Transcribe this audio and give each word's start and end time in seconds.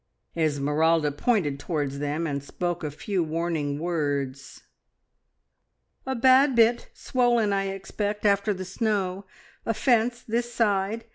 Esmeralda 0.35 1.11
pointed 1.11 1.59
towards 1.59 1.99
them 1.99 2.25
and 2.25 2.41
spoke 2.43 2.83
a 2.83 2.89
few 2.89 3.23
warning 3.23 3.77
words. 3.77 4.63
"A 6.07 6.15
bad 6.15 6.55
bit, 6.55 6.89
swollen, 6.91 7.53
I 7.53 7.65
expect, 7.67 8.25
after 8.25 8.51
the 8.51 8.65
snow. 8.65 9.25
A 9.63 9.75
fence 9.75 10.23
this 10.27 10.51
side. 10.51 11.05